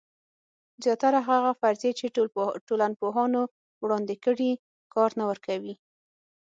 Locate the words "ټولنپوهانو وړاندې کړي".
2.67-4.51